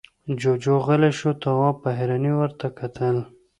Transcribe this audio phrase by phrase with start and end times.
[0.39, 3.17] جُوجُو غلی شو، تواب په حيرانۍ ورته کتل…